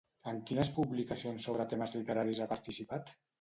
En 0.29 0.37
quines 0.51 0.71
publicacions 0.77 1.45
sobre 1.49 1.67
temes 1.75 1.93
literaris 1.99 2.41
ha 2.41 2.49
participat? 2.57 3.15